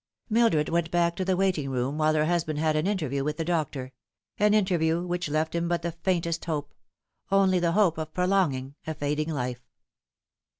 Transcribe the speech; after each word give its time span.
Mildred 0.31 0.67
went 0.69 0.89
back 0.89 1.15
to 1.15 1.23
the 1.23 1.37
waiting 1.37 1.69
room 1.69 1.99
while 1.99 2.15
her 2.15 2.25
husband 2.25 2.57
had 2.57 2.75
an 2.75 2.87
interview 2.87 3.23
with 3.23 3.37
the 3.37 3.45
doctor; 3.45 3.91
an 4.39 4.55
interview 4.55 5.05
which 5.05 5.29
left 5.29 5.53
him 5.53 5.67
but 5.67 5.83
the 5.83 5.91
faintest 5.91 6.45
hope 6.45 6.73
only 7.31 7.59
the 7.59 7.73
hope 7.73 7.99
of 7.99 8.11
'prolonging 8.11 8.73
a 8.87 8.95
fading 8.95 9.29
life. 9.29 9.61